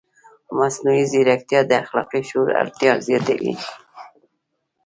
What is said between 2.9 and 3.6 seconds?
زیاتوي.